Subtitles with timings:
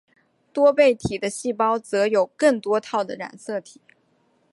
[0.51, 3.79] 多倍体的细胞则有更多套的染色体。